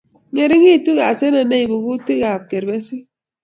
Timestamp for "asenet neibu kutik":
1.09-2.23